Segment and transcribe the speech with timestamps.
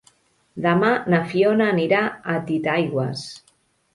[0.65, 2.01] Demà na Fiona anirà
[2.33, 3.29] a Titaigües.